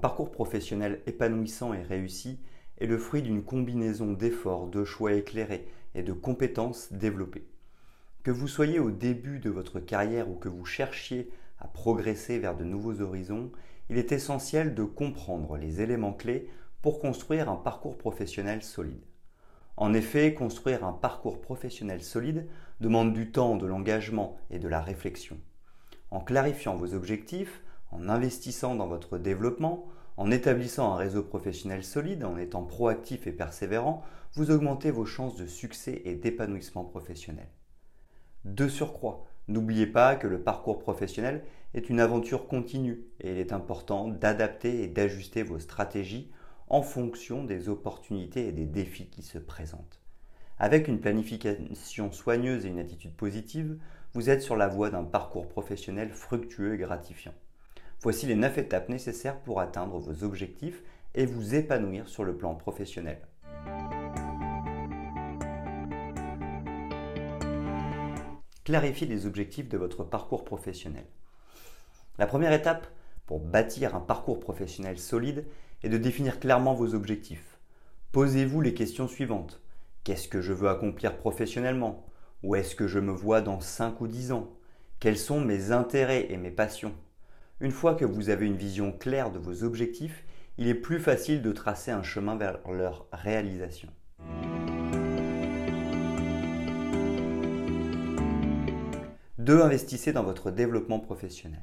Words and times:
Parcours 0.00 0.30
professionnel 0.30 1.00
épanouissant 1.06 1.74
et 1.74 1.82
réussi 1.82 2.40
est 2.78 2.86
le 2.86 2.98
fruit 2.98 3.22
d'une 3.22 3.44
combinaison 3.44 4.12
d'efforts, 4.12 4.66
de 4.66 4.84
choix 4.84 5.12
éclairés 5.12 5.66
et 5.94 6.02
de 6.02 6.12
compétences 6.12 6.92
développées. 6.92 7.46
Que 8.22 8.30
vous 8.30 8.48
soyez 8.48 8.78
au 8.78 8.90
début 8.90 9.38
de 9.38 9.50
votre 9.50 9.80
carrière 9.80 10.28
ou 10.28 10.34
que 10.34 10.48
vous 10.48 10.64
cherchiez 10.64 11.30
à 11.58 11.68
progresser 11.68 12.38
vers 12.38 12.56
de 12.56 12.64
nouveaux 12.64 13.00
horizons, 13.00 13.50
il 13.90 13.98
est 13.98 14.12
essentiel 14.12 14.74
de 14.74 14.84
comprendre 14.84 15.56
les 15.56 15.80
éléments 15.80 16.12
clés 16.12 16.48
pour 16.82 17.00
construire 17.00 17.50
un 17.50 17.56
parcours 17.56 17.98
professionnel 17.98 18.62
solide. 18.62 19.04
En 19.76 19.94
effet, 19.94 20.34
construire 20.34 20.84
un 20.84 20.92
parcours 20.92 21.40
professionnel 21.40 22.02
solide 22.02 22.46
demande 22.80 23.12
du 23.12 23.30
temps, 23.30 23.56
de 23.56 23.66
l'engagement 23.66 24.38
et 24.50 24.58
de 24.58 24.68
la 24.68 24.80
réflexion. 24.80 25.38
En 26.10 26.20
clarifiant 26.20 26.76
vos 26.76 26.94
objectifs, 26.94 27.62
en 27.90 28.08
investissant 28.08 28.74
dans 28.74 28.86
votre 28.86 29.18
développement, 29.18 29.86
en 30.16 30.30
établissant 30.30 30.92
un 30.92 30.96
réseau 30.96 31.22
professionnel 31.22 31.82
solide, 31.82 32.24
en 32.24 32.36
étant 32.36 32.62
proactif 32.62 33.26
et 33.26 33.32
persévérant, 33.32 34.02
vous 34.34 34.50
augmentez 34.50 34.90
vos 34.90 35.06
chances 35.06 35.36
de 35.36 35.46
succès 35.46 36.02
et 36.04 36.14
d'épanouissement 36.14 36.84
professionnel. 36.84 37.48
De 38.44 38.68
surcroît, 38.68 39.24
n'oubliez 39.48 39.86
pas 39.86 40.16
que 40.16 40.26
le 40.26 40.42
parcours 40.42 40.78
professionnel 40.78 41.44
est 41.74 41.90
une 41.90 42.00
aventure 42.00 42.46
continue 42.46 43.04
et 43.20 43.32
il 43.32 43.38
est 43.38 43.52
important 43.52 44.08
d'adapter 44.08 44.82
et 44.82 44.88
d'ajuster 44.88 45.42
vos 45.42 45.58
stratégies 45.58 46.30
en 46.68 46.82
fonction 46.82 47.44
des 47.44 47.68
opportunités 47.68 48.46
et 48.46 48.52
des 48.52 48.66
défis 48.66 49.08
qui 49.08 49.22
se 49.22 49.38
présentent. 49.38 50.00
Avec 50.58 50.88
une 50.88 51.00
planification 51.00 52.12
soigneuse 52.12 52.66
et 52.66 52.68
une 52.68 52.78
attitude 52.78 53.14
positive, 53.14 53.78
vous 54.12 54.28
êtes 54.28 54.42
sur 54.42 54.56
la 54.56 54.68
voie 54.68 54.90
d'un 54.90 55.04
parcours 55.04 55.48
professionnel 55.48 56.10
fructueux 56.10 56.74
et 56.74 56.78
gratifiant. 56.78 57.34
Voici 58.02 58.24
les 58.24 58.34
9 58.34 58.56
étapes 58.56 58.88
nécessaires 58.88 59.38
pour 59.40 59.60
atteindre 59.60 59.98
vos 59.98 60.24
objectifs 60.24 60.82
et 61.14 61.26
vous 61.26 61.54
épanouir 61.54 62.08
sur 62.08 62.24
le 62.24 62.34
plan 62.34 62.54
professionnel. 62.54 63.18
Clarifiez 68.64 69.06
les 69.06 69.26
objectifs 69.26 69.68
de 69.68 69.76
votre 69.76 70.02
parcours 70.02 70.44
professionnel. 70.44 71.04
La 72.16 72.26
première 72.26 72.54
étape 72.54 72.86
pour 73.26 73.38
bâtir 73.38 73.94
un 73.94 74.00
parcours 74.00 74.40
professionnel 74.40 74.98
solide 74.98 75.44
est 75.82 75.90
de 75.90 75.98
définir 75.98 76.40
clairement 76.40 76.72
vos 76.72 76.94
objectifs. 76.94 77.58
Posez-vous 78.12 78.62
les 78.62 78.72
questions 78.72 79.08
suivantes. 79.08 79.60
Qu'est-ce 80.04 80.28
que 80.28 80.40
je 80.40 80.54
veux 80.54 80.70
accomplir 80.70 81.18
professionnellement? 81.18 82.06
Où 82.42 82.54
est-ce 82.54 82.74
que 82.74 82.86
je 82.86 82.98
me 82.98 83.12
vois 83.12 83.42
dans 83.42 83.60
5 83.60 84.00
ou 84.00 84.08
10 84.08 84.32
ans? 84.32 84.50
Quels 85.00 85.18
sont 85.18 85.40
mes 85.40 85.70
intérêts 85.70 86.28
et 86.30 86.38
mes 86.38 86.50
passions? 86.50 86.94
Une 87.62 87.72
fois 87.72 87.94
que 87.94 88.06
vous 88.06 88.30
avez 88.30 88.46
une 88.46 88.56
vision 88.56 88.90
claire 88.90 89.30
de 89.30 89.38
vos 89.38 89.64
objectifs, 89.64 90.24
il 90.56 90.66
est 90.68 90.74
plus 90.74 90.98
facile 90.98 91.42
de 91.42 91.52
tracer 91.52 91.90
un 91.90 92.02
chemin 92.02 92.34
vers 92.34 92.58
leur 92.66 93.06
réalisation. 93.12 93.90
2. 99.36 99.60
Investissez 99.60 100.14
dans 100.14 100.22
votre 100.22 100.50
développement 100.50 101.00
professionnel. 101.00 101.60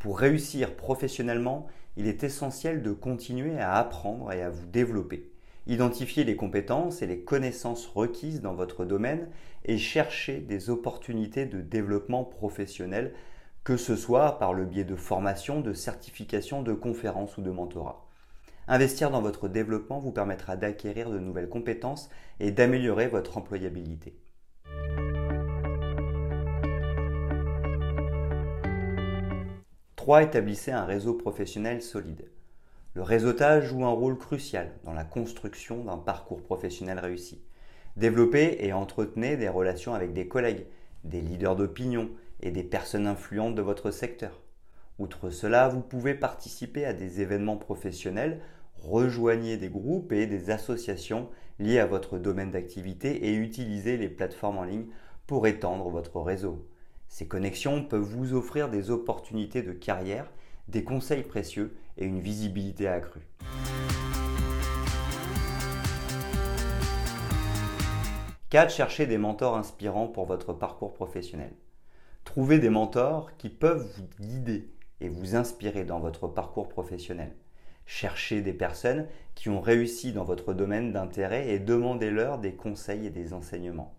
Pour 0.00 0.18
réussir 0.18 0.74
professionnellement, 0.74 1.68
il 1.96 2.08
est 2.08 2.24
essentiel 2.24 2.82
de 2.82 2.90
continuer 2.90 3.60
à 3.60 3.74
apprendre 3.74 4.32
et 4.32 4.42
à 4.42 4.50
vous 4.50 4.66
développer. 4.66 5.30
Identifiez 5.68 6.24
les 6.24 6.34
compétences 6.34 7.00
et 7.02 7.06
les 7.06 7.20
connaissances 7.20 7.86
requises 7.86 8.40
dans 8.40 8.54
votre 8.54 8.84
domaine 8.84 9.28
et 9.64 9.78
cherchez 9.78 10.38
des 10.38 10.68
opportunités 10.68 11.46
de 11.46 11.60
développement 11.60 12.24
professionnel, 12.24 13.14
que 13.66 13.76
ce 13.76 13.96
soit 13.96 14.38
par 14.38 14.54
le 14.54 14.64
biais 14.64 14.84
de 14.84 14.94
formation, 14.94 15.60
de 15.60 15.72
certification, 15.72 16.62
de 16.62 16.72
conférences 16.72 17.36
ou 17.36 17.42
de 17.42 17.50
mentorat. 17.50 18.06
Investir 18.68 19.10
dans 19.10 19.20
votre 19.20 19.48
développement 19.48 19.98
vous 19.98 20.12
permettra 20.12 20.56
d'acquérir 20.56 21.10
de 21.10 21.18
nouvelles 21.18 21.48
compétences 21.48 22.08
et 22.38 22.52
d'améliorer 22.52 23.08
votre 23.08 23.38
employabilité. 23.38 24.14
3. 29.96 30.22
Établissez 30.22 30.70
un 30.70 30.84
réseau 30.84 31.14
professionnel 31.14 31.82
solide. 31.82 32.30
Le 32.94 33.02
réseautage 33.02 33.64
joue 33.64 33.84
un 33.84 33.90
rôle 33.90 34.16
crucial 34.16 34.70
dans 34.84 34.94
la 34.94 35.04
construction 35.04 35.82
d'un 35.82 35.98
parcours 35.98 36.44
professionnel 36.44 37.00
réussi. 37.00 37.42
Développez 37.96 38.64
et 38.64 38.72
entretenez 38.72 39.36
des 39.36 39.48
relations 39.48 39.92
avec 39.92 40.12
des 40.12 40.28
collègues, 40.28 40.66
des 41.02 41.20
leaders 41.20 41.56
d'opinion 41.56 42.10
et 42.40 42.50
des 42.50 42.62
personnes 42.62 43.06
influentes 43.06 43.54
de 43.54 43.62
votre 43.62 43.90
secteur. 43.90 44.42
Outre 44.98 45.30
cela, 45.30 45.68
vous 45.68 45.82
pouvez 45.82 46.14
participer 46.14 46.84
à 46.84 46.92
des 46.92 47.20
événements 47.20 47.56
professionnels, 47.56 48.40
rejoignez 48.76 49.56
des 49.56 49.68
groupes 49.68 50.12
et 50.12 50.26
des 50.26 50.50
associations 50.50 51.28
liées 51.58 51.78
à 51.78 51.86
votre 51.86 52.18
domaine 52.18 52.50
d'activité 52.50 53.28
et 53.28 53.34
utilisez 53.34 53.96
les 53.96 54.08
plateformes 54.08 54.58
en 54.58 54.64
ligne 54.64 54.86
pour 55.26 55.46
étendre 55.46 55.88
votre 55.88 56.20
réseau. 56.20 56.66
Ces 57.08 57.26
connexions 57.26 57.84
peuvent 57.84 58.00
vous 58.00 58.34
offrir 58.34 58.68
des 58.68 58.90
opportunités 58.90 59.62
de 59.62 59.72
carrière, 59.72 60.30
des 60.68 60.84
conseils 60.84 61.22
précieux 61.22 61.76
et 61.96 62.04
une 62.04 62.20
visibilité 62.20 62.88
accrue. 62.88 63.26
4. 68.50 68.70
Cherchez 68.70 69.06
des 69.06 69.18
mentors 69.18 69.56
inspirants 69.56 70.06
pour 70.06 70.24
votre 70.26 70.52
parcours 70.52 70.94
professionnel. 70.94 71.52
Trouvez 72.36 72.58
des 72.58 72.68
mentors 72.68 73.34
qui 73.38 73.48
peuvent 73.48 73.90
vous 73.96 74.06
guider 74.20 74.68
et 75.00 75.08
vous 75.08 75.36
inspirer 75.36 75.86
dans 75.86 76.00
votre 76.00 76.28
parcours 76.28 76.68
professionnel. 76.68 77.34
Cherchez 77.86 78.42
des 78.42 78.52
personnes 78.52 79.06
qui 79.34 79.48
ont 79.48 79.62
réussi 79.62 80.12
dans 80.12 80.24
votre 80.24 80.52
domaine 80.52 80.92
d'intérêt 80.92 81.48
et 81.48 81.58
demandez-leur 81.58 82.36
des 82.36 82.52
conseils 82.52 83.06
et 83.06 83.10
des 83.10 83.32
enseignements. 83.32 83.94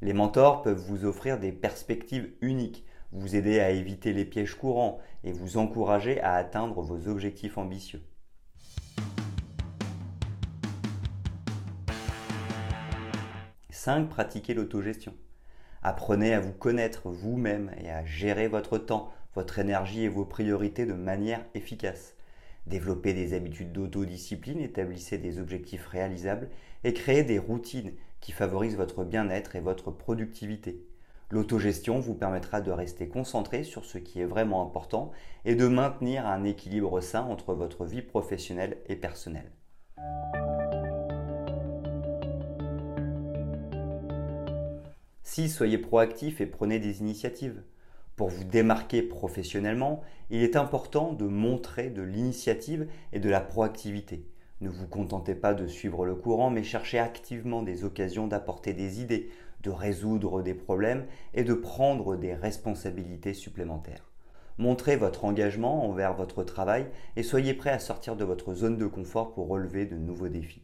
Les 0.00 0.14
mentors 0.14 0.62
peuvent 0.62 0.80
vous 0.80 1.04
offrir 1.04 1.38
des 1.38 1.52
perspectives 1.52 2.32
uniques, 2.40 2.86
vous 3.12 3.36
aider 3.36 3.60
à 3.60 3.68
éviter 3.68 4.14
les 4.14 4.24
pièges 4.24 4.54
courants 4.54 4.98
et 5.22 5.32
vous 5.32 5.58
encourager 5.58 6.18
à 6.22 6.36
atteindre 6.36 6.80
vos 6.80 7.08
objectifs 7.08 7.58
ambitieux. 7.58 8.00
«5. 13.70 14.08
Pratiquez 14.08 14.54
l'autogestion. 14.54 15.12
Apprenez 15.82 16.34
à 16.34 16.40
vous 16.40 16.52
connaître 16.52 17.08
vous-même 17.08 17.70
et 17.82 17.90
à 17.90 18.04
gérer 18.04 18.48
votre 18.48 18.76
temps, 18.76 19.12
votre 19.34 19.58
énergie 19.58 20.04
et 20.04 20.08
vos 20.08 20.26
priorités 20.26 20.84
de 20.84 20.92
manière 20.92 21.44
efficace. 21.54 22.14
Développez 22.66 23.14
des 23.14 23.32
habitudes 23.32 23.72
d'autodiscipline, 23.72 24.60
établissez 24.60 25.16
des 25.16 25.38
objectifs 25.38 25.86
réalisables 25.86 26.50
et 26.84 26.92
créez 26.92 27.22
des 27.22 27.38
routines 27.38 27.92
qui 28.20 28.32
favorisent 28.32 28.76
votre 28.76 29.04
bien-être 29.04 29.56
et 29.56 29.60
votre 29.60 29.90
productivité. 29.90 30.84
L'autogestion 31.30 31.98
vous 31.98 32.14
permettra 32.14 32.60
de 32.60 32.70
rester 32.70 33.08
concentré 33.08 33.64
sur 33.64 33.86
ce 33.86 33.96
qui 33.96 34.20
est 34.20 34.26
vraiment 34.26 34.62
important 34.62 35.12
et 35.46 35.54
de 35.54 35.66
maintenir 35.66 36.26
un 36.26 36.44
équilibre 36.44 37.00
sain 37.00 37.22
entre 37.22 37.54
votre 37.54 37.86
vie 37.86 38.02
professionnelle 38.02 38.76
et 38.88 38.96
personnelle. 38.96 39.50
Si 45.40 45.48
soyez 45.48 45.78
proactif 45.78 46.42
et 46.42 46.46
prenez 46.46 46.78
des 46.78 47.00
initiatives. 47.00 47.62
Pour 48.14 48.28
vous 48.28 48.44
démarquer 48.44 49.00
professionnellement, 49.00 50.02
il 50.28 50.42
est 50.42 50.54
important 50.54 51.14
de 51.14 51.24
montrer 51.24 51.88
de 51.88 52.02
l'initiative 52.02 52.86
et 53.14 53.20
de 53.20 53.30
la 53.30 53.40
proactivité. 53.40 54.26
Ne 54.60 54.68
vous 54.68 54.86
contentez 54.86 55.34
pas 55.34 55.54
de 55.54 55.66
suivre 55.66 56.04
le 56.04 56.14
courant, 56.14 56.50
mais 56.50 56.62
cherchez 56.62 56.98
activement 56.98 57.62
des 57.62 57.84
occasions 57.84 58.26
d'apporter 58.26 58.74
des 58.74 59.00
idées, 59.00 59.30
de 59.62 59.70
résoudre 59.70 60.42
des 60.42 60.52
problèmes 60.52 61.06
et 61.32 61.42
de 61.42 61.54
prendre 61.54 62.16
des 62.16 62.34
responsabilités 62.34 63.32
supplémentaires. 63.32 64.10
Montrez 64.58 64.96
votre 64.96 65.24
engagement 65.24 65.88
envers 65.88 66.12
votre 66.12 66.44
travail 66.44 66.84
et 67.16 67.22
soyez 67.22 67.54
prêt 67.54 67.70
à 67.70 67.78
sortir 67.78 68.14
de 68.14 68.24
votre 68.24 68.52
zone 68.52 68.76
de 68.76 68.86
confort 68.86 69.32
pour 69.32 69.48
relever 69.48 69.86
de 69.86 69.96
nouveaux 69.96 70.28
défis. 70.28 70.60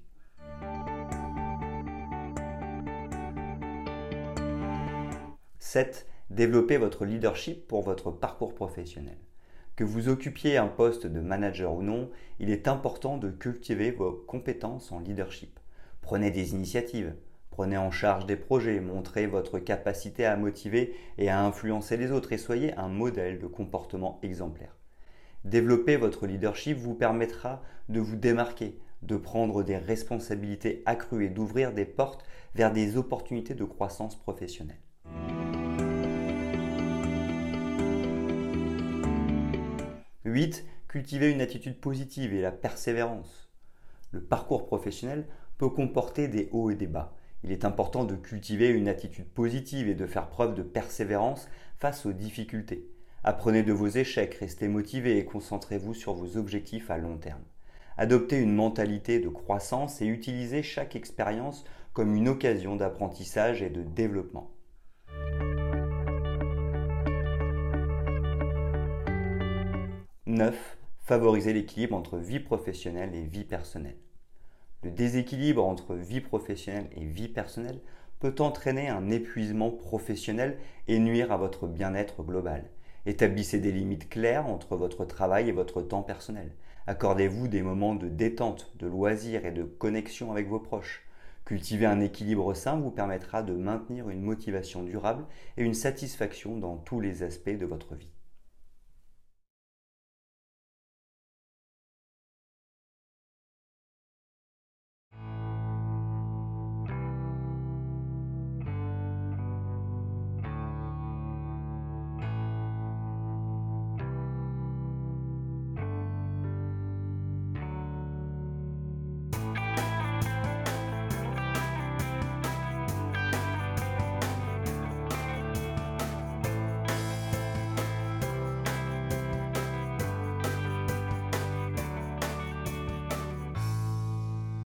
7. 5.66 6.06
Développez 6.30 6.76
votre 6.76 7.04
leadership 7.04 7.66
pour 7.66 7.82
votre 7.82 8.12
parcours 8.12 8.54
professionnel. 8.54 9.18
Que 9.74 9.82
vous 9.82 10.08
occupiez 10.08 10.58
un 10.58 10.68
poste 10.68 11.08
de 11.08 11.18
manager 11.18 11.74
ou 11.74 11.82
non, 11.82 12.08
il 12.38 12.50
est 12.50 12.68
important 12.68 13.18
de 13.18 13.32
cultiver 13.32 13.90
vos 13.90 14.12
compétences 14.12 14.92
en 14.92 15.00
leadership. 15.00 15.58
Prenez 16.02 16.30
des 16.30 16.52
initiatives, 16.52 17.16
prenez 17.50 17.76
en 17.76 17.90
charge 17.90 18.26
des 18.26 18.36
projets, 18.36 18.78
montrez 18.78 19.26
votre 19.26 19.58
capacité 19.58 20.24
à 20.24 20.36
motiver 20.36 20.94
et 21.18 21.30
à 21.30 21.42
influencer 21.42 21.96
les 21.96 22.12
autres 22.12 22.32
et 22.32 22.38
soyez 22.38 22.72
un 22.74 22.88
modèle 22.88 23.40
de 23.40 23.48
comportement 23.48 24.20
exemplaire. 24.22 24.76
Développer 25.44 25.96
votre 25.96 26.28
leadership 26.28 26.78
vous 26.78 26.94
permettra 26.94 27.60
de 27.88 27.98
vous 27.98 28.14
démarquer, 28.14 28.78
de 29.02 29.16
prendre 29.16 29.64
des 29.64 29.78
responsabilités 29.78 30.84
accrues 30.86 31.24
et 31.24 31.28
d'ouvrir 31.28 31.72
des 31.72 31.86
portes 31.86 32.24
vers 32.54 32.72
des 32.72 32.96
opportunités 32.96 33.54
de 33.54 33.64
croissance 33.64 34.16
professionnelle. 34.16 34.78
8. 40.36 40.66
Cultiver 40.88 41.30
une 41.30 41.40
attitude 41.40 41.80
positive 41.80 42.34
et 42.34 42.42
la 42.42 42.52
persévérance. 42.52 43.48
Le 44.10 44.20
parcours 44.20 44.66
professionnel 44.66 45.26
peut 45.56 45.70
comporter 45.70 46.28
des 46.28 46.50
hauts 46.52 46.68
et 46.68 46.74
des 46.74 46.86
bas. 46.86 47.16
Il 47.42 47.52
est 47.52 47.64
important 47.64 48.04
de 48.04 48.16
cultiver 48.16 48.68
une 48.68 48.86
attitude 48.86 49.30
positive 49.30 49.88
et 49.88 49.94
de 49.94 50.04
faire 50.04 50.28
preuve 50.28 50.54
de 50.54 50.62
persévérance 50.62 51.48
face 51.78 52.04
aux 52.04 52.12
difficultés. 52.12 52.86
Apprenez 53.24 53.62
de 53.62 53.72
vos 53.72 53.88
échecs, 53.88 54.34
restez 54.34 54.68
motivé 54.68 55.16
et 55.16 55.24
concentrez-vous 55.24 55.94
sur 55.94 56.12
vos 56.12 56.36
objectifs 56.36 56.90
à 56.90 56.98
long 56.98 57.16
terme. 57.16 57.44
Adoptez 57.96 58.38
une 58.38 58.54
mentalité 58.54 59.20
de 59.20 59.30
croissance 59.30 60.02
et 60.02 60.06
utilisez 60.06 60.62
chaque 60.62 60.96
expérience 60.96 61.64
comme 61.94 62.14
une 62.14 62.28
occasion 62.28 62.76
d'apprentissage 62.76 63.62
et 63.62 63.70
de 63.70 63.82
développement. 63.82 64.55
9. 70.36 70.76
Favoriser 71.00 71.54
l'équilibre 71.54 71.96
entre 71.96 72.18
vie 72.18 72.40
professionnelle 72.40 73.14
et 73.14 73.22
vie 73.22 73.44
personnelle. 73.44 73.96
Le 74.82 74.90
déséquilibre 74.90 75.64
entre 75.64 75.94
vie 75.94 76.20
professionnelle 76.20 76.90
et 76.94 77.06
vie 77.06 77.28
personnelle 77.28 77.80
peut 78.20 78.34
entraîner 78.40 78.90
un 78.90 79.08
épuisement 79.08 79.70
professionnel 79.70 80.58
et 80.88 80.98
nuire 80.98 81.32
à 81.32 81.38
votre 81.38 81.66
bien-être 81.66 82.22
global. 82.22 82.64
Établissez 83.06 83.60
des 83.60 83.72
limites 83.72 84.10
claires 84.10 84.46
entre 84.46 84.76
votre 84.76 85.06
travail 85.06 85.48
et 85.48 85.52
votre 85.52 85.80
temps 85.80 86.02
personnel. 86.02 86.52
Accordez-vous 86.86 87.48
des 87.48 87.62
moments 87.62 87.94
de 87.94 88.08
détente, 88.08 88.72
de 88.78 88.86
loisirs 88.86 89.46
et 89.46 89.52
de 89.52 89.62
connexion 89.62 90.32
avec 90.32 90.48
vos 90.48 90.60
proches. 90.60 91.06
Cultiver 91.46 91.86
un 91.86 92.00
équilibre 92.00 92.52
sain 92.52 92.76
vous 92.76 92.90
permettra 92.90 93.42
de 93.42 93.54
maintenir 93.54 94.10
une 94.10 94.20
motivation 94.20 94.82
durable 94.82 95.24
et 95.56 95.64
une 95.64 95.72
satisfaction 95.72 96.58
dans 96.58 96.76
tous 96.76 97.00
les 97.00 97.22
aspects 97.22 97.48
de 97.48 97.64
votre 97.64 97.94
vie. 97.94 98.15